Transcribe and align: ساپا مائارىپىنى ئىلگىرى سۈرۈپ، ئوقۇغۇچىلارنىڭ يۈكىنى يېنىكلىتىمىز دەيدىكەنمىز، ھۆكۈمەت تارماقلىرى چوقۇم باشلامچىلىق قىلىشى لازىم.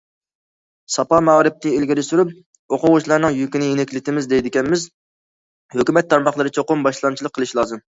ساپا 0.93 1.19
مائارىپىنى 1.27 1.73
ئىلگىرى 1.81 2.05
سۈرۈپ، 2.07 2.33
ئوقۇغۇچىلارنىڭ 2.77 3.39
يۈكىنى 3.43 3.71
يېنىكلىتىمىز 3.71 4.33
دەيدىكەنمىز، 4.35 4.91
ھۆكۈمەت 5.79 6.13
تارماقلىرى 6.17 6.59
چوقۇم 6.61 6.89
باشلامچىلىق 6.91 7.41
قىلىشى 7.41 7.63
لازىم. 7.63 7.89